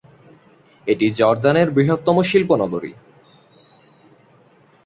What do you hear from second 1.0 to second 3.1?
জর্দানের বৃহত্তম শিল্প নগরী।